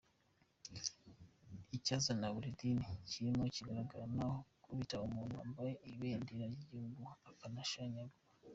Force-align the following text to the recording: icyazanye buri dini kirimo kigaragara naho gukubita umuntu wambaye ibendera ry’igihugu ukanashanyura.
icyazanye 1.77 2.27
buri 2.35 2.49
dini 2.59 2.87
kirimo 3.09 3.43
kigaragara 3.53 4.05
naho 4.15 4.35
gukubita 4.53 4.95
umuntu 5.07 5.33
wambaye 5.39 5.71
ibendera 5.91 6.43
ry’igihugu 6.53 7.01
ukanashanyura. 7.31 8.13